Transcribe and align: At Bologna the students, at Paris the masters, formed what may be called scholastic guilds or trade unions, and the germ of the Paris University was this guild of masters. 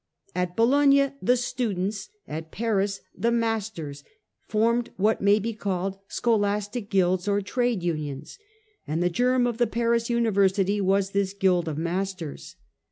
At 0.33 0.55
Bologna 0.55 1.11
the 1.21 1.37
students, 1.37 2.09
at 2.27 2.49
Paris 2.51 3.01
the 3.15 3.31
masters, 3.31 4.03
formed 4.47 4.89
what 4.97 5.21
may 5.21 5.37
be 5.37 5.53
called 5.53 5.99
scholastic 6.07 6.89
guilds 6.89 7.27
or 7.27 7.39
trade 7.43 7.83
unions, 7.83 8.39
and 8.87 9.03
the 9.03 9.11
germ 9.11 9.45
of 9.45 9.59
the 9.59 9.67
Paris 9.67 10.09
University 10.09 10.81
was 10.81 11.11
this 11.11 11.35
guild 11.35 11.67
of 11.67 11.77
masters. 11.77 12.55